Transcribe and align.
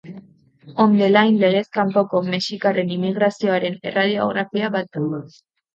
On 0.85 0.95
the 1.01 1.09
line 1.15 1.35
legez 1.43 1.69
kanpoko 1.77 2.23
mexikarren 2.31 2.91
immigrazioaren 2.99 3.81
erradiografia 3.93 4.77
bat 4.81 5.01
da. 5.11 5.27